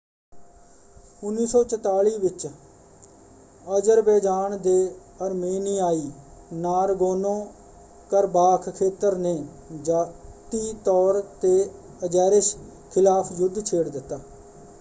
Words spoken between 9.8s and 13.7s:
ਜਾਤੀ ਤੌਰ 'ਤੇ ਅਜ਼ੇਰਿਸ ਖ਼ਿਲਾਫ਼ ਯੁੱਧ